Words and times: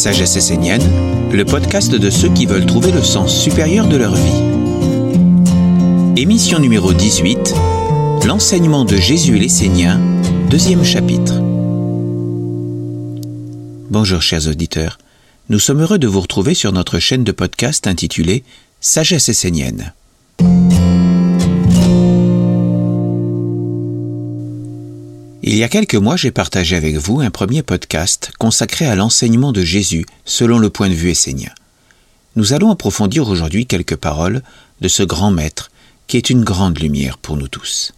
Sagesse 0.00 0.36
essénienne, 0.36 0.80
le 1.30 1.44
podcast 1.44 1.94
de 1.94 2.08
ceux 2.08 2.32
qui 2.32 2.46
veulent 2.46 2.64
trouver 2.64 2.90
le 2.90 3.02
sens 3.02 3.38
supérieur 3.38 3.86
de 3.86 3.96
leur 3.96 4.14
vie. 4.14 4.42
Émission 6.16 6.58
numéro 6.58 6.94
18, 6.94 7.54
L'enseignement 8.26 8.86
de 8.86 8.96
Jésus 8.96 9.36
l'Essénien, 9.38 10.00
deuxième 10.48 10.86
chapitre. 10.86 11.34
Bonjour 13.90 14.22
chers 14.22 14.48
auditeurs, 14.48 14.96
nous 15.50 15.58
sommes 15.58 15.82
heureux 15.82 15.98
de 15.98 16.08
vous 16.08 16.22
retrouver 16.22 16.54
sur 16.54 16.72
notre 16.72 16.98
chaîne 16.98 17.22
de 17.22 17.32
podcast 17.32 17.86
intitulée 17.86 18.42
Sagesse 18.80 19.28
essénienne. 19.28 19.92
Il 25.42 25.56
y 25.56 25.62
a 25.62 25.70
quelques 25.70 25.94
mois, 25.94 26.16
j'ai 26.16 26.30
partagé 26.30 26.76
avec 26.76 26.96
vous 26.96 27.20
un 27.20 27.30
premier 27.30 27.62
podcast 27.62 28.30
consacré 28.38 28.84
à 28.84 28.94
l'enseignement 28.94 29.52
de 29.52 29.62
Jésus 29.62 30.04
selon 30.26 30.58
le 30.58 30.68
point 30.68 30.90
de 30.90 30.94
vue 30.94 31.10
essénien. 31.10 31.50
Nous 32.36 32.52
allons 32.52 32.70
approfondir 32.70 33.26
aujourd'hui 33.26 33.64
quelques 33.64 33.96
paroles 33.96 34.42
de 34.82 34.88
ce 34.88 35.02
grand 35.02 35.30
maître 35.30 35.70
qui 36.08 36.18
est 36.18 36.28
une 36.28 36.44
grande 36.44 36.78
lumière 36.78 37.16
pour 37.16 37.38
nous 37.38 37.48
tous. 37.48 37.92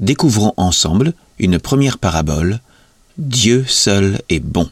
Découvrons 0.00 0.52
ensemble 0.56 1.14
une 1.38 1.60
première 1.60 1.98
parabole 1.98 2.60
Dieu 3.18 3.64
seul 3.68 4.20
est 4.28 4.40
bon. 4.40 4.68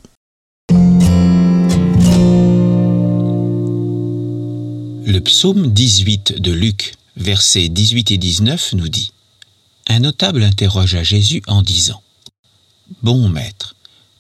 Le 5.06 5.18
psaume 5.20 5.68
18 5.68 6.40
de 6.40 6.50
Luc, 6.50 6.94
versets 7.16 7.68
18 7.68 8.10
et 8.10 8.18
19 8.18 8.72
nous 8.72 8.88
dit 8.88 9.12
un 9.90 10.00
notable 10.00 10.44
interrogea 10.44 11.02
Jésus 11.02 11.42
en 11.48 11.62
disant 11.62 12.00
Bon 13.02 13.28
maître, 13.28 13.74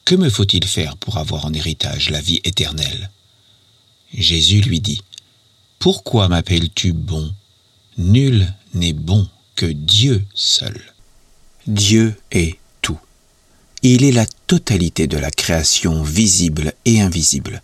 que 0.04 0.16
me 0.16 0.28
faut-il 0.28 0.64
faire 0.64 0.96
pour 0.96 1.16
avoir 1.16 1.44
en 1.44 1.52
héritage 1.52 2.10
la 2.10 2.20
vie 2.20 2.40
éternelle? 2.42 3.10
Jésus 4.12 4.62
lui 4.62 4.80
dit 4.80 5.02
Pourquoi 5.78 6.26
m'appelles-tu 6.26 6.92
bon? 6.92 7.32
Nul 7.98 8.52
n'est 8.74 8.92
bon 8.92 9.28
que 9.54 9.66
Dieu 9.66 10.24
seul. 10.34 10.80
Dieu 11.68 12.16
est 12.32 12.58
tout. 12.82 12.98
Il 13.82 14.02
est 14.02 14.12
la 14.12 14.26
totalité 14.48 15.06
de 15.06 15.18
la 15.18 15.30
création 15.30 16.02
visible 16.02 16.72
et 16.84 17.00
invisible. 17.00 17.62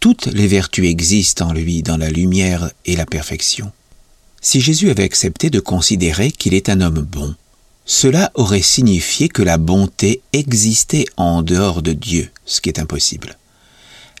Toutes 0.00 0.26
les 0.26 0.48
vertus 0.48 0.86
existent 0.86 1.50
en 1.50 1.52
lui 1.52 1.84
dans 1.84 1.98
la 1.98 2.10
lumière 2.10 2.72
et 2.84 2.96
la 2.96 3.06
perfection. 3.06 3.70
Si 4.40 4.60
Jésus 4.60 4.90
avait 4.90 5.04
accepté 5.04 5.50
de 5.50 5.60
considérer 5.60 6.30
qu'il 6.30 6.54
est 6.54 6.68
un 6.68 6.80
homme 6.80 7.00
bon, 7.02 7.34
cela 7.84 8.30
aurait 8.34 8.62
signifié 8.62 9.28
que 9.28 9.42
la 9.42 9.58
bonté 9.58 10.20
existait 10.32 11.06
en 11.16 11.42
dehors 11.42 11.82
de 11.82 11.92
Dieu, 11.92 12.30
ce 12.44 12.60
qui 12.60 12.68
est 12.68 12.78
impossible. 12.78 13.36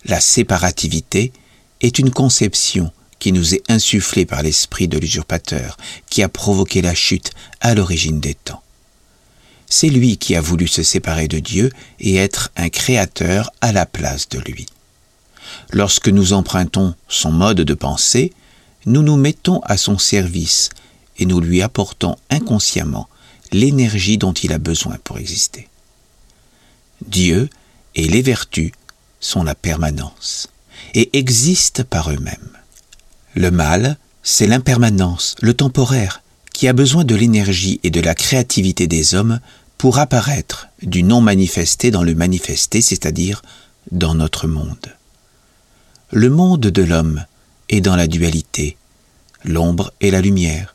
La 0.04 0.20
séparativité 0.20 1.32
est 1.80 1.98
une 1.98 2.10
conception 2.10 2.90
qui 3.18 3.32
nous 3.32 3.54
est 3.54 3.62
insufflée 3.68 4.26
par 4.26 4.42
l'esprit 4.42 4.88
de 4.88 4.98
l'usurpateur, 4.98 5.76
qui 6.08 6.22
a 6.22 6.28
provoqué 6.28 6.82
la 6.82 6.94
chute 6.94 7.32
à 7.60 7.74
l'origine 7.74 8.20
des 8.20 8.34
temps. 8.34 8.62
C'est 9.66 9.88
lui 9.88 10.16
qui 10.16 10.34
a 10.34 10.40
voulu 10.40 10.66
se 10.66 10.82
séparer 10.82 11.28
de 11.28 11.38
Dieu 11.38 11.70
et 12.00 12.16
être 12.16 12.50
un 12.56 12.70
créateur 12.70 13.50
à 13.60 13.72
la 13.72 13.86
place 13.86 14.28
de 14.28 14.38
lui. 14.38 14.66
Lorsque 15.72 16.08
nous 16.08 16.32
empruntons 16.32 16.94
son 17.08 17.32
mode 17.32 17.60
de 17.60 17.74
pensée, 17.74 18.32
nous 18.86 19.02
nous 19.02 19.16
mettons 19.16 19.60
à 19.64 19.76
son 19.76 19.98
service 19.98 20.70
et 21.18 21.26
nous 21.26 21.40
lui 21.40 21.62
apportons 21.62 22.16
inconsciemment 22.30 23.08
l'énergie 23.52 24.18
dont 24.18 24.32
il 24.32 24.52
a 24.52 24.58
besoin 24.58 24.96
pour 25.02 25.18
exister. 25.18 25.68
Dieu 27.06 27.48
et 27.94 28.08
les 28.08 28.22
vertus 28.22 28.72
sont 29.20 29.42
la 29.42 29.54
permanence 29.54 30.48
et 30.94 31.16
existent 31.18 31.82
par 31.88 32.10
eux-mêmes. 32.10 32.56
Le 33.34 33.50
mal, 33.50 33.96
c'est 34.22 34.46
l'impermanence, 34.46 35.34
le 35.40 35.54
temporaire, 35.54 36.22
qui 36.52 36.68
a 36.68 36.72
besoin 36.72 37.04
de 37.04 37.14
l'énergie 37.14 37.80
et 37.82 37.90
de 37.90 38.00
la 38.00 38.14
créativité 38.14 38.86
des 38.86 39.14
hommes 39.14 39.40
pour 39.76 39.98
apparaître 39.98 40.68
du 40.82 41.02
non 41.02 41.20
manifesté 41.20 41.90
dans 41.90 42.02
le 42.02 42.14
manifesté, 42.14 42.82
c'est-à-dire 42.82 43.42
dans 43.92 44.14
notre 44.14 44.48
monde. 44.48 44.96
Le 46.10 46.30
monde 46.30 46.60
de 46.60 46.82
l'homme 46.82 47.24
est 47.68 47.80
dans 47.80 47.96
la 47.96 48.06
dualité, 48.06 48.76
l'ombre 49.44 49.92
et 50.00 50.10
la 50.10 50.20
lumière. 50.20 50.74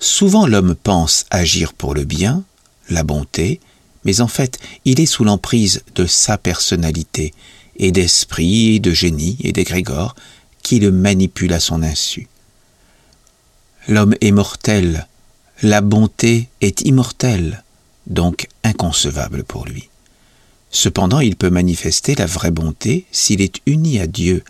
Souvent 0.00 0.46
l'homme 0.46 0.74
pense 0.74 1.26
agir 1.30 1.72
pour 1.72 1.94
le 1.94 2.04
bien, 2.04 2.44
la 2.88 3.04
bonté, 3.04 3.60
mais 4.04 4.20
en 4.20 4.28
fait 4.28 4.58
il 4.84 5.00
est 5.00 5.06
sous 5.06 5.24
l'emprise 5.24 5.82
de 5.94 6.06
sa 6.06 6.38
personnalité, 6.38 7.32
et 7.76 7.92
d'esprit, 7.92 8.76
et 8.76 8.80
de 8.80 8.92
génie, 8.92 9.36
et 9.40 9.52
d'égrégore, 9.52 10.14
qui 10.62 10.78
le 10.78 10.92
manipule 10.92 11.52
à 11.52 11.60
son 11.60 11.82
insu. 11.82 12.28
L'homme 13.88 14.14
est 14.20 14.30
mortel, 14.30 15.08
la 15.62 15.80
bonté 15.80 16.48
est 16.60 16.82
immortelle, 16.82 17.64
donc 18.06 18.48
inconcevable 18.62 19.44
pour 19.44 19.64
lui. 19.66 19.88
Cependant, 20.70 21.20
il 21.20 21.36
peut 21.36 21.50
manifester 21.50 22.14
la 22.14 22.26
vraie 22.26 22.50
bonté 22.50 23.06
s'il 23.12 23.42
est 23.42 23.60
uni 23.66 24.00
à 24.00 24.06
Dieu, 24.06 24.44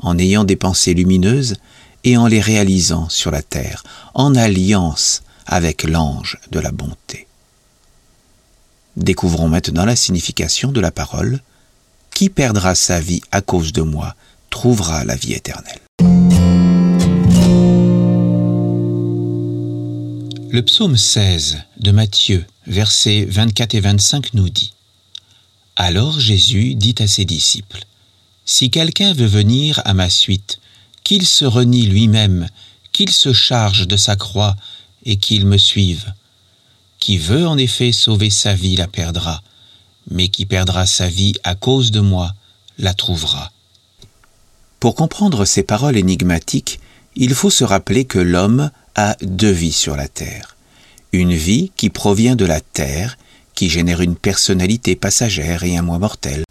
en 0.00 0.18
ayant 0.18 0.44
des 0.44 0.56
pensées 0.56 0.94
lumineuses 0.94 1.56
et 2.04 2.16
en 2.16 2.26
les 2.26 2.40
réalisant 2.40 3.08
sur 3.08 3.30
la 3.30 3.42
terre, 3.42 3.84
en 4.14 4.34
alliance 4.34 5.22
avec 5.46 5.84
l'ange 5.84 6.38
de 6.50 6.60
la 6.60 6.72
bonté. 6.72 7.26
Découvrons 8.96 9.48
maintenant 9.48 9.84
la 9.84 9.96
signification 9.96 10.72
de 10.72 10.80
la 10.80 10.90
parole 10.90 11.40
Qui 12.14 12.28
perdra 12.28 12.74
sa 12.74 13.00
vie 13.00 13.22
à 13.30 13.40
cause 13.40 13.72
de 13.72 13.82
moi 13.82 14.14
trouvera 14.50 15.04
la 15.04 15.14
vie 15.14 15.32
éternelle. 15.32 15.80
Le 20.52 20.62
psaume 20.62 20.96
16 20.96 21.58
de 21.78 21.92
Matthieu, 21.92 22.44
versets 22.66 23.24
24 23.24 23.74
et 23.76 23.80
25 23.80 24.34
nous 24.34 24.48
dit 24.48 24.74
Alors 25.76 26.18
Jésus 26.18 26.74
dit 26.74 26.96
à 26.98 27.06
ses 27.06 27.24
disciples 27.24 27.84
Si 28.52 28.68
quelqu'un 28.68 29.12
veut 29.12 29.28
venir 29.28 29.80
à 29.84 29.94
ma 29.94 30.10
suite, 30.10 30.58
qu'il 31.04 31.24
se 31.24 31.44
renie 31.44 31.86
lui-même, 31.86 32.48
qu'il 32.90 33.12
se 33.12 33.32
charge 33.32 33.86
de 33.86 33.96
sa 33.96 34.16
croix 34.16 34.56
et 35.04 35.18
qu'il 35.18 35.46
me 35.46 35.56
suive. 35.56 36.12
Qui 36.98 37.16
veut 37.16 37.46
en 37.46 37.56
effet 37.56 37.92
sauver 37.92 38.28
sa 38.28 38.52
vie 38.52 38.74
la 38.74 38.88
perdra, 38.88 39.40
mais 40.10 40.26
qui 40.26 40.46
perdra 40.46 40.84
sa 40.84 41.08
vie 41.08 41.34
à 41.44 41.54
cause 41.54 41.92
de 41.92 42.00
moi 42.00 42.34
la 42.76 42.92
trouvera. 42.92 43.52
Pour 44.80 44.96
comprendre 44.96 45.44
ces 45.44 45.62
paroles 45.62 45.96
énigmatiques, 45.96 46.80
il 47.14 47.34
faut 47.34 47.50
se 47.50 47.62
rappeler 47.62 48.04
que 48.04 48.18
l'homme 48.18 48.72
a 48.96 49.16
deux 49.22 49.52
vies 49.52 49.70
sur 49.70 49.94
la 49.94 50.08
terre. 50.08 50.56
Une 51.12 51.34
vie 51.34 51.70
qui 51.76 51.88
provient 51.88 52.34
de 52.34 52.46
la 52.46 52.60
terre, 52.60 53.16
qui 53.54 53.70
génère 53.70 54.00
une 54.00 54.16
personnalité 54.16 54.96
passagère 54.96 55.62
et 55.62 55.76
un 55.76 55.82
moi 55.82 56.00
mortel, 56.00 56.42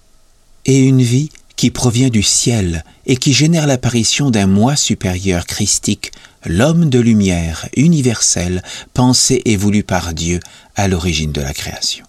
et 0.64 0.80
une 0.80 1.02
vie 1.02 1.30
qui 1.60 1.72
provient 1.72 2.08
du 2.08 2.24
ciel 2.24 2.86
et 3.06 3.18
qui 3.18 3.34
génère 3.34 3.68
l'apparition 3.68 4.32
d'un 4.32 4.48
moi 4.48 4.78
supérieur 4.78 5.46
christique, 5.46 6.14
l'homme 6.46 6.90
de 6.90 7.00
lumière, 7.00 7.68
universel, 7.76 8.64
pensé 8.94 9.42
et 9.44 9.58
voulu 9.58 9.84
par 9.84 10.14
Dieu 10.14 10.40
à 10.78 10.88
l'origine 10.88 11.34
de 11.34 11.42
la 11.42 11.54
création. 11.54 12.06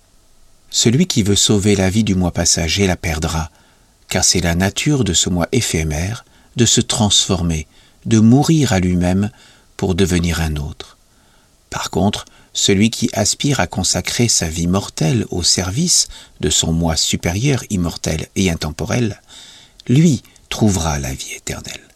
Celui 0.71 1.09
qui 1.09 1.25
veut 1.25 1.34
sauver 1.34 1.75
la 1.75 1.91
vie 1.91 2.05
du 2.05 2.15
moi 2.15 2.31
passager 2.31 2.87
la 2.87 2.94
perdra, 2.94 3.50
car 4.09 4.22
c'est 4.22 4.39
la 4.39 4.55
nature 4.55 5.03
de 5.03 5.15
ce 5.15 5.28
moi 5.28 5.49
éphémère 5.50 6.25
de 6.55 6.65
se 6.65 6.81
transformer, 6.81 7.66
de 8.06 8.21
mourir 8.21 8.72
à 8.72 8.78
lui-même 8.78 9.33
pour 9.77 9.97
devenir 9.97 10.41
un 10.41 10.55
autre. 10.55 10.97
Par 11.71 11.91
contre, 11.91 12.25
celui 12.53 12.91
qui 12.91 13.10
aspire 13.15 13.59
à 13.59 13.66
consacrer 13.66 14.28
sa 14.28 14.49
vie 14.49 14.69
mortelle 14.69 15.27
au 15.30 15.42
service 15.42 16.07
de 16.39 16.51
son 16.51 16.72
moi 16.72 16.95
supérieur, 16.95 17.65
immortel 17.69 18.28
et 18.36 18.48
intemporel, 18.48 19.21
lui 19.91 20.22
trouvera 20.48 20.98
la 20.98 21.13
vie 21.13 21.34
éternelle. 21.37 21.89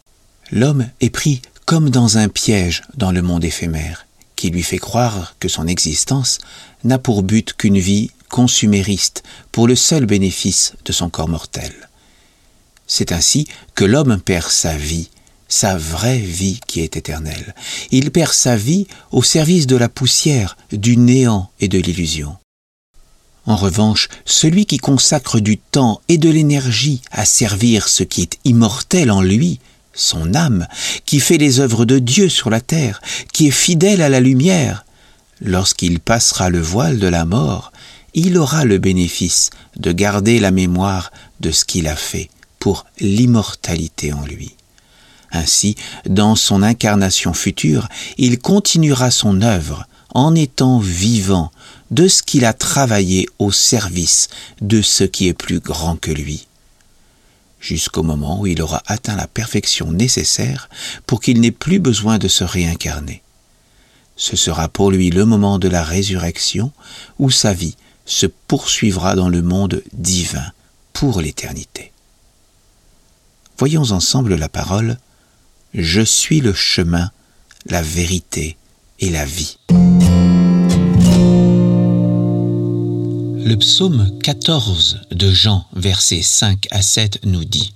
L'homme 0.51 0.87
est 1.01 1.09
pris 1.09 1.41
comme 1.65 1.89
dans 1.89 2.17
un 2.17 2.29
piège 2.29 2.83
dans 2.95 3.11
le 3.11 3.21
monde 3.21 3.43
éphémère, 3.43 4.05
qui 4.35 4.49
lui 4.49 4.61
fait 4.61 4.77
croire 4.77 5.35
que 5.39 5.47
son 5.47 5.65
existence 5.65 6.39
n'a 6.83 6.99
pour 6.99 7.23
but 7.23 7.53
qu'une 7.53 7.79
vie 7.79 8.11
consumériste 8.29 9.23
pour 9.51 9.67
le 9.67 9.75
seul 9.75 10.05
bénéfice 10.05 10.73
de 10.83 10.91
son 10.91 11.09
corps 11.09 11.29
mortel. 11.29 11.73
C'est 12.85 13.11
ainsi 13.11 13.47
que 13.73 13.85
l'homme 13.85 14.19
perd 14.21 14.51
sa 14.51 14.77
vie 14.77 15.09
sa 15.47 15.77
vraie 15.77 16.17
vie 16.17 16.59
qui 16.67 16.81
est 16.81 16.97
éternelle. 16.97 17.53
Il 17.91 18.11
perd 18.11 18.33
sa 18.33 18.55
vie 18.55 18.87
au 19.11 19.23
service 19.23 19.67
de 19.67 19.75
la 19.75 19.89
poussière, 19.89 20.57
du 20.71 20.97
néant 20.97 21.49
et 21.59 21.67
de 21.67 21.77
l'illusion. 21.77 22.35
En 23.45 23.55
revanche, 23.55 24.09
celui 24.25 24.65
qui 24.65 24.77
consacre 24.77 25.39
du 25.39 25.57
temps 25.57 26.01
et 26.07 26.17
de 26.17 26.29
l'énergie 26.29 27.01
à 27.11 27.25
servir 27.25 27.87
ce 27.87 28.03
qui 28.03 28.21
est 28.21 28.39
immortel 28.43 29.11
en 29.11 29.21
lui, 29.21 29.59
son 29.93 30.33
âme, 30.33 30.67
qui 31.05 31.19
fait 31.19 31.37
les 31.37 31.59
œuvres 31.59 31.85
de 31.85 31.99
Dieu 31.99 32.27
sur 32.27 32.49
la 32.49 32.59
terre, 32.59 33.01
qui 33.33 33.47
est 33.47 33.51
fidèle 33.51 34.01
à 34.01 34.09
la 34.09 34.19
lumière, 34.19 34.85
lorsqu'il 35.41 35.99
passera 35.99 36.49
le 36.49 36.59
voile 36.59 36.99
de 36.99 37.07
la 37.07 37.25
mort, 37.25 37.71
il 38.13 38.37
aura 38.37 38.65
le 38.65 38.77
bénéfice 38.77 39.51
de 39.75 39.91
garder 39.91 40.39
la 40.39 40.51
mémoire 40.51 41.11
de 41.39 41.51
ce 41.51 41.65
qu'il 41.65 41.87
a 41.87 41.95
fait 41.95 42.29
pour 42.59 42.85
l'immortalité 42.99 44.11
en 44.13 44.25
lui. 44.25 44.55
Ainsi, 45.31 45.75
dans 46.07 46.35
son 46.35 46.63
incarnation 46.63 47.33
future, 47.33 47.89
il 48.17 48.39
continuera 48.39 49.11
son 49.11 49.41
œuvre 49.41 49.85
en 50.15 50.33
étant 50.33 50.79
vivant 50.79 51.51
de 51.91 52.07
ce 52.07 52.23
qu'il 52.23 52.45
a 52.45 52.53
travaillé 52.53 53.27
au 53.37 53.51
service 53.51 54.29
de 54.61 54.81
ce 54.81 55.03
qui 55.03 55.27
est 55.27 55.33
plus 55.33 55.59
grand 55.59 55.97
que 55.97 56.09
lui, 56.09 56.47
jusqu'au 57.59 58.01
moment 58.01 58.39
où 58.39 58.47
il 58.47 58.61
aura 58.61 58.81
atteint 58.87 59.17
la 59.17 59.27
perfection 59.27 59.91
nécessaire 59.91 60.69
pour 61.05 61.19
qu'il 61.19 61.41
n'ait 61.41 61.51
plus 61.51 61.79
besoin 61.79 62.17
de 62.17 62.29
se 62.29 62.45
réincarner. 62.45 63.21
Ce 64.15 64.37
sera 64.37 64.69
pour 64.69 64.89
lui 64.89 65.09
le 65.09 65.25
moment 65.25 65.59
de 65.59 65.67
la 65.67 65.83
résurrection 65.83 66.71
où 67.19 67.29
sa 67.29 67.53
vie 67.53 67.75
se 68.05 68.25
poursuivra 68.25 69.15
dans 69.15 69.29
le 69.29 69.41
monde 69.41 69.83
divin 69.91 70.51
pour 70.93 71.19
l'éternité. 71.19 71.91
Voyons 73.57 73.91
ensemble 73.91 74.35
la 74.35 74.47
parole 74.47 74.97
Je 75.73 76.01
suis 76.01 76.39
le 76.39 76.53
chemin, 76.53 77.11
la 77.65 77.81
vérité 77.81 78.55
et 78.99 79.09
la 79.09 79.25
vie. 79.25 79.57
Le 83.45 83.57
psaume 83.57 84.09
14 84.23 85.01
de 85.11 85.31
Jean, 85.31 85.67
versets 85.75 86.23
5 86.23 86.65
à 86.71 86.81
7 86.81 87.19
nous 87.25 87.45
dit 87.45 87.75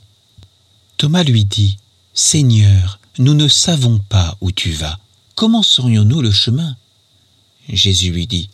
Thomas 0.97 1.21
lui 1.21 1.45
dit 1.45 1.77
Seigneur, 2.15 2.99
nous 3.19 3.35
ne 3.35 3.47
savons 3.47 3.99
pas 3.99 4.35
où 4.41 4.51
tu 4.51 4.71
vas. 4.71 4.97
Comment 5.35 5.61
saurions-nous 5.61 6.23
le 6.23 6.31
chemin? 6.31 6.75
Jésus 7.67 8.09
lui 8.09 8.25
dit 8.25 8.49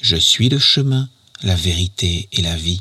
Je 0.00 0.16
suis 0.16 0.48
le 0.48 0.58
chemin, 0.58 1.10
la 1.42 1.54
vérité 1.54 2.30
et 2.32 2.40
la 2.40 2.56
vie. 2.56 2.80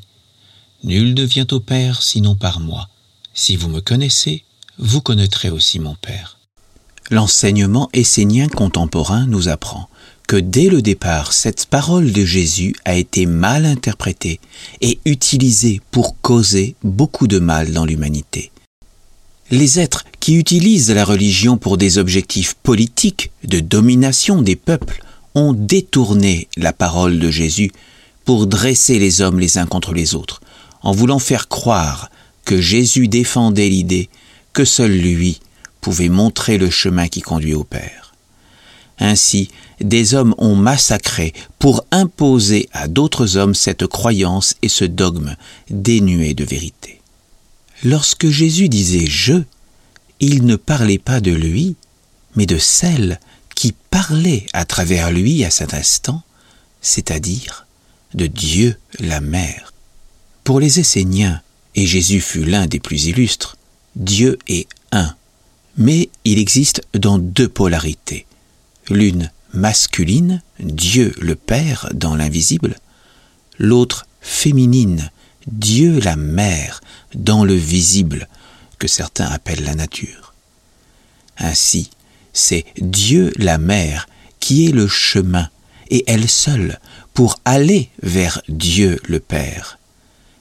Nul 0.85 1.13
ne 1.13 1.23
vient 1.23 1.47
au 1.51 1.59
Père 1.59 2.03
sinon 2.03 2.35
par 2.35 2.61
moi. 2.61 2.87
Si 3.33 3.57
vous 3.57 3.67
me 3.67 3.81
connaissez, 3.81 4.45
vous 4.77 5.01
connaîtrez 5.01 5.49
aussi 5.49 5.79
mon 5.79 5.95
Père. 5.95 6.37
L'enseignement 7.11 7.89
essénien 7.91 8.47
contemporain 8.47 9.25
nous 9.25 9.49
apprend 9.49 9.89
que 10.27 10.35
dès 10.35 10.69
le 10.69 10.81
départ, 10.81 11.33
cette 11.33 11.65
parole 11.65 12.11
de 12.11 12.25
Jésus 12.25 12.75
a 12.85 12.95
été 12.95 13.25
mal 13.25 13.65
interprétée 13.65 14.39
et 14.81 14.99
utilisée 15.05 15.81
pour 15.91 16.19
causer 16.21 16.75
beaucoup 16.83 17.27
de 17.27 17.39
mal 17.39 17.71
dans 17.71 17.85
l'humanité. 17.85 18.51
Les 19.51 19.79
êtres 19.79 20.05
qui 20.19 20.35
utilisent 20.35 20.91
la 20.91 21.05
religion 21.05 21.57
pour 21.57 21.77
des 21.77 21.97
objectifs 21.97 22.55
politiques 22.55 23.31
de 23.43 23.59
domination 23.59 24.41
des 24.41 24.55
peuples 24.55 25.03
ont 25.35 25.53
détourné 25.53 26.47
la 26.57 26.73
parole 26.73 27.19
de 27.19 27.29
Jésus 27.29 27.71
pour 28.25 28.47
dresser 28.47 28.99
les 28.99 29.21
hommes 29.21 29.39
les 29.39 29.57
uns 29.57 29.65
contre 29.65 29.93
les 29.93 30.15
autres, 30.15 30.41
en 30.81 30.91
voulant 30.91 31.19
faire 31.19 31.49
croire 31.49 32.09
que 32.45 32.61
Jésus 32.61 33.07
défendait 33.07 33.69
l'idée 33.69 34.09
que 34.53 34.65
seul 34.65 34.91
lui 34.91 35.39
pouvait 35.81 36.09
montrer 36.09 36.57
le 36.57 36.69
chemin 36.69 37.07
qui 37.07 37.21
conduit 37.21 37.53
au 37.53 37.63
Père. 37.63 38.12
Ainsi, 38.99 39.49
des 39.81 40.13
hommes 40.13 40.35
ont 40.37 40.55
massacré 40.55 41.33
pour 41.59 41.85
imposer 41.91 42.69
à 42.73 42.87
d'autres 42.87 43.37
hommes 43.37 43.55
cette 43.55 43.87
croyance 43.87 44.55
et 44.61 44.69
ce 44.69 44.85
dogme 44.85 45.35
dénué 45.69 46.33
de 46.33 46.43
vérité. 46.43 47.01
Lorsque 47.83 48.29
Jésus 48.29 48.69
disait 48.69 49.07
je, 49.07 49.43
il 50.19 50.45
ne 50.45 50.55
parlait 50.55 50.99
pas 50.99 51.19
de 51.19 51.31
lui, 51.31 51.75
mais 52.35 52.45
de 52.45 52.57
celle 52.57 53.19
qui 53.55 53.73
parlait 53.89 54.45
à 54.53 54.65
travers 54.65 55.11
lui 55.11 55.43
à 55.43 55.49
cet 55.49 55.73
instant, 55.73 56.23
c'est-à-dire 56.81 57.65
de 58.13 58.27
Dieu 58.27 58.77
la 58.99 59.21
Mère. 59.21 59.73
Pour 60.43 60.59
les 60.59 60.79
Esséniens, 60.79 61.41
et 61.75 61.87
Jésus 61.87 62.21
fut 62.21 62.45
l'un 62.45 62.67
des 62.67 62.79
plus 62.79 63.05
illustres, 63.05 63.57
Dieu 63.95 64.37
est 64.47 64.67
un, 64.91 65.15
mais 65.77 66.09
il 66.23 66.39
existe 66.39 66.81
dans 66.93 67.17
deux 67.17 67.49
polarités. 67.49 68.25
L'une 68.89 69.31
masculine, 69.53 70.41
Dieu 70.59 71.13
le 71.21 71.35
Père 71.35 71.89
dans 71.93 72.15
l'invisible, 72.15 72.75
l'autre 73.57 74.05
féminine, 74.19 75.11
Dieu 75.47 75.99
la 75.99 76.15
Mère 76.15 76.81
dans 77.15 77.45
le 77.45 77.53
visible, 77.53 78.27
que 78.79 78.87
certains 78.87 79.27
appellent 79.27 79.63
la 79.63 79.75
nature. 79.75 80.33
Ainsi, 81.37 81.91
c'est 82.33 82.65
Dieu 82.77 83.31
la 83.37 83.57
Mère 83.57 84.07
qui 84.39 84.67
est 84.67 84.71
le 84.71 84.87
chemin, 84.87 85.49
et 85.89 86.03
elle 86.07 86.27
seule, 86.27 86.79
pour 87.13 87.39
aller 87.45 87.89
vers 88.01 88.41
Dieu 88.49 88.99
le 89.07 89.19
Père. 89.19 89.79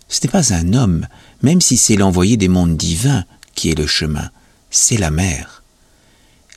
Ce 0.09 0.21
n'est 0.23 0.31
pas 0.31 0.53
un 0.53 0.73
homme, 0.73 1.06
même 1.43 1.61
si 1.61 1.77
c'est 1.77 1.97
l'envoyé 1.97 2.37
des 2.37 2.49
mondes 2.49 2.77
divins 2.77 3.25
qui 3.55 3.71
est 3.71 3.79
le 3.79 3.87
chemin, 3.87 4.31
c'est 4.71 4.97
la 4.97 5.11
Mère 5.11 5.62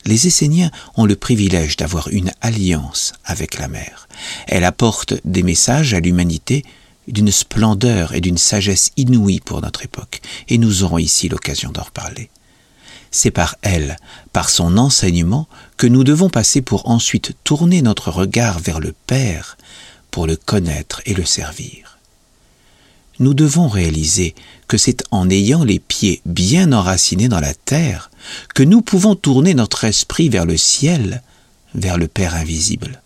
les 0.05 0.27
Esséniens 0.27 0.71
ont 0.95 1.05
le 1.05 1.15
privilège 1.15 1.77
d'avoir 1.77 2.09
une 2.09 2.31
alliance 2.41 3.13
avec 3.25 3.57
la 3.57 3.67
mer. 3.67 4.07
Elle 4.47 4.63
apporte 4.63 5.15
des 5.25 5.43
messages 5.43 5.93
à 5.93 5.99
l'humanité 5.99 6.63
d'une 7.07 7.31
splendeur 7.31 8.13
et 8.13 8.21
d'une 8.21 8.37
sagesse 8.37 8.91
inouïe 8.97 9.39
pour 9.39 9.61
notre 9.61 9.83
époque, 9.83 10.21
et 10.47 10.57
nous 10.57 10.83
aurons 10.83 10.97
ici 10.97 11.29
l'occasion 11.29 11.71
d'en 11.71 11.83
reparler. 11.83 12.29
C'est 13.11 13.31
par 13.31 13.55
elle, 13.61 13.97
par 14.33 14.49
son 14.49 14.77
enseignement, 14.77 15.47
que 15.77 15.87
nous 15.87 16.03
devons 16.03 16.29
passer 16.29 16.61
pour 16.61 16.89
ensuite 16.89 17.33
tourner 17.43 17.81
notre 17.81 18.11
regard 18.11 18.59
vers 18.59 18.79
le 18.79 18.93
Père, 19.07 19.57
pour 20.11 20.27
le 20.27 20.35
connaître 20.35 21.01
et 21.05 21.13
le 21.13 21.25
servir 21.25 21.95
nous 23.19 23.33
devons 23.33 23.67
réaliser 23.67 24.35
que 24.67 24.77
c'est 24.77 25.03
en 25.11 25.29
ayant 25.29 25.63
les 25.63 25.79
pieds 25.79 26.21
bien 26.25 26.71
enracinés 26.73 27.29
dans 27.29 27.39
la 27.39 27.53
terre 27.53 28.09
que 28.53 28.63
nous 28.63 28.81
pouvons 28.81 29.15
tourner 29.15 29.53
notre 29.53 29.83
esprit 29.83 30.29
vers 30.29 30.45
le 30.45 30.57
ciel, 30.57 31.21
vers 31.73 31.97
le 31.97 32.07
Père 32.07 32.35
invisible. 32.35 33.01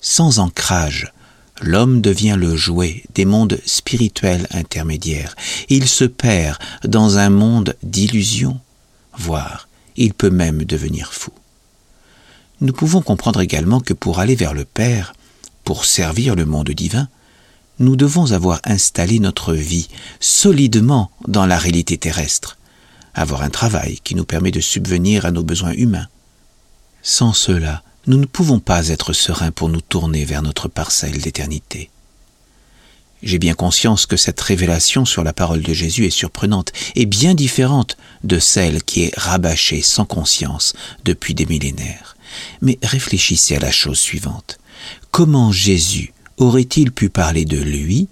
Sans 0.00 0.38
ancrage, 0.38 1.12
l'homme 1.60 2.00
devient 2.00 2.36
le 2.38 2.56
jouet 2.56 3.04
des 3.14 3.24
mondes 3.24 3.58
spirituels 3.64 4.46
intermédiaires. 4.50 5.36
Il 5.68 5.88
se 5.88 6.04
perd 6.04 6.58
dans 6.84 7.18
un 7.18 7.30
monde 7.30 7.76
d'illusions, 7.82 8.60
voire 9.16 9.68
il 9.96 10.12
peut 10.12 10.30
même 10.30 10.64
devenir 10.64 11.12
fou. 11.12 11.32
Nous 12.60 12.72
pouvons 12.72 13.02
comprendre 13.02 13.40
également 13.40 13.80
que 13.80 13.94
pour 13.94 14.18
aller 14.18 14.34
vers 14.34 14.54
le 14.54 14.64
Père, 14.64 15.14
pour 15.64 15.84
servir 15.84 16.34
le 16.34 16.44
monde 16.44 16.70
divin, 16.70 17.08
nous 17.78 17.96
devons 17.96 18.32
avoir 18.32 18.60
installé 18.64 19.18
notre 19.18 19.54
vie 19.54 19.88
solidement 20.20 21.10
dans 21.26 21.46
la 21.46 21.58
réalité 21.58 21.98
terrestre, 21.98 22.56
avoir 23.14 23.42
un 23.42 23.50
travail 23.50 23.98
qui 24.02 24.14
nous 24.14 24.24
permet 24.24 24.50
de 24.50 24.60
subvenir 24.60 25.26
à 25.26 25.30
nos 25.30 25.42
besoins 25.42 25.72
humains. 25.72 26.08
Sans 27.02 27.32
cela, 27.32 27.82
nous 28.06 28.18
ne 28.18 28.26
pouvons 28.26 28.60
pas 28.60 28.88
être 28.88 29.12
sereins 29.12 29.50
pour 29.50 29.68
nous 29.68 29.80
tourner 29.80 30.24
vers 30.24 30.42
notre 30.42 30.68
parcelle 30.68 31.20
d'éternité. 31.20 31.90
J'ai 33.22 33.38
bien 33.38 33.54
conscience 33.54 34.04
que 34.04 34.18
cette 34.18 34.40
révélation 34.40 35.06
sur 35.06 35.24
la 35.24 35.32
parole 35.32 35.62
de 35.62 35.72
Jésus 35.72 36.04
est 36.04 36.10
surprenante 36.10 36.72
et 36.94 37.06
bien 37.06 37.34
différente 37.34 37.96
de 38.22 38.38
celle 38.38 38.82
qui 38.82 39.04
est 39.04 39.14
rabâchée 39.16 39.80
sans 39.80 40.04
conscience 40.04 40.74
depuis 41.04 41.34
des 41.34 41.46
millénaires. 41.46 42.16
Mais 42.60 42.78
réfléchissez 42.82 43.56
à 43.56 43.60
la 43.60 43.70
chose 43.70 43.98
suivante. 43.98 44.58
Comment 45.10 45.52
Jésus 45.52 46.12
aurait-il 46.36 46.92
pu 46.92 47.08
parler 47.08 47.46
de 47.46 47.58
lui 47.58 48.08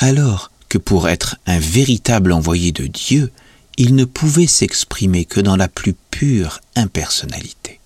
alors 0.00 0.50
que 0.68 0.78
pour 0.78 1.08
être 1.08 1.36
un 1.46 1.58
véritable 1.58 2.32
envoyé 2.32 2.72
de 2.72 2.86
Dieu, 2.86 3.30
il 3.76 3.94
ne 3.94 4.04
pouvait 4.04 4.46
s'exprimer 4.46 5.24
que 5.24 5.40
dans 5.40 5.56
la 5.56 5.68
plus 5.68 5.94
pure 6.10 6.60
impersonnalité. 6.76 7.80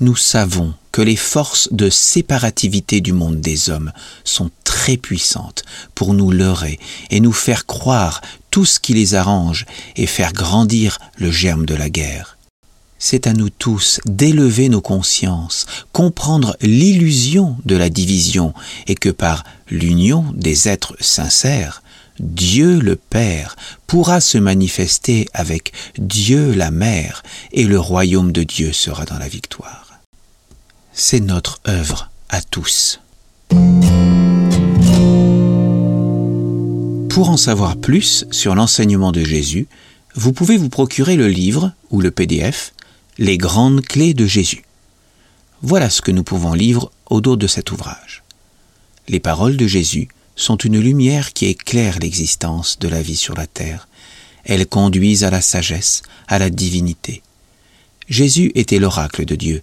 Nous 0.00 0.16
savons 0.16 0.74
que 0.92 1.02
les 1.02 1.16
forces 1.16 1.72
de 1.72 1.88
séparativité 1.88 3.00
du 3.00 3.12
monde 3.12 3.40
des 3.40 3.70
hommes 3.70 3.92
sont 4.24 4.50
très 4.64 4.96
puissantes 4.96 5.64
pour 5.94 6.14
nous 6.14 6.30
leurrer 6.30 6.78
et 7.10 7.20
nous 7.20 7.32
faire 7.32 7.66
croire 7.66 8.20
tout 8.50 8.64
ce 8.64 8.80
qui 8.80 8.92
les 8.92 9.14
arrange 9.14 9.66
et 9.96 10.06
faire 10.06 10.32
grandir 10.32 10.98
le 11.16 11.30
germe 11.30 11.66
de 11.66 11.74
la 11.74 11.90
guerre 11.90 12.34
c'est 13.04 13.26
à 13.26 13.34
nous 13.34 13.50
tous 13.50 14.00
d'élever 14.06 14.70
nos 14.70 14.80
consciences, 14.80 15.66
comprendre 15.92 16.56
l'illusion 16.62 17.58
de 17.66 17.76
la 17.76 17.90
division, 17.90 18.54
et 18.86 18.94
que 18.94 19.10
par 19.10 19.44
l'union 19.68 20.24
des 20.34 20.70
êtres 20.70 20.96
sincères, 21.00 21.82
Dieu 22.20 22.78
le 22.78 22.96
Père 22.96 23.56
pourra 23.86 24.20
se 24.20 24.38
manifester 24.38 25.28
avec 25.34 25.72
Dieu 25.98 26.52
la 26.52 26.70
Mère, 26.70 27.22
et 27.52 27.64
le 27.64 27.78
royaume 27.78 28.32
de 28.32 28.42
Dieu 28.42 28.72
sera 28.72 29.04
dans 29.04 29.18
la 29.18 29.28
victoire. 29.28 30.00
C'est 30.92 31.20
notre 31.20 31.60
œuvre 31.66 32.10
à 32.28 32.40
tous. 32.40 33.00
Pour 37.08 37.30
en 37.30 37.36
savoir 37.36 37.76
plus 37.76 38.26
sur 38.30 38.54
l'enseignement 38.54 39.12
de 39.12 39.24
Jésus, 39.24 39.66
vous 40.14 40.32
pouvez 40.32 40.56
vous 40.56 40.68
procurer 40.68 41.16
le 41.16 41.28
livre 41.28 41.72
ou 41.90 42.00
le 42.00 42.10
PDF 42.10 42.72
les 43.18 43.38
grandes 43.38 43.82
clés 43.82 44.14
de 44.14 44.26
Jésus. 44.26 44.64
Voilà 45.62 45.90
ce 45.90 46.02
que 46.02 46.10
nous 46.10 46.24
pouvons 46.24 46.52
lire 46.52 46.88
au 47.06 47.20
dos 47.20 47.36
de 47.36 47.46
cet 47.46 47.70
ouvrage. 47.72 48.22
Les 49.08 49.20
paroles 49.20 49.56
de 49.56 49.66
Jésus 49.66 50.08
sont 50.36 50.56
une 50.56 50.80
lumière 50.80 51.32
qui 51.32 51.46
éclaire 51.46 51.98
l'existence 51.98 52.78
de 52.78 52.88
la 52.88 53.02
vie 53.02 53.16
sur 53.16 53.34
la 53.34 53.46
terre. 53.46 53.88
elles 54.44 54.66
conduisent 54.66 55.24
à 55.24 55.30
la 55.30 55.40
sagesse, 55.40 56.02
à 56.28 56.38
la 56.38 56.50
divinité. 56.50 57.22
Jésus 58.08 58.52
était 58.54 58.78
l'oracle 58.78 59.24
de 59.24 59.36
Dieu. 59.36 59.62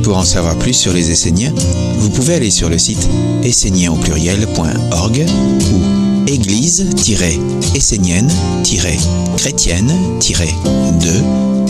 Pour 0.02 0.18
en 0.18 0.24
savoir 0.24 0.58
plus 0.58 0.74
sur 0.74 0.92
les 0.92 1.10
Esséniens, 1.10 1.54
vous 1.96 2.10
pouvez 2.10 2.34
aller 2.34 2.50
sur 2.50 2.68
le 2.68 2.76
site 2.76 3.08
essénien 3.42 3.92
au 3.92 3.96
pluriel.org 3.96 5.24
ou 5.72 6.28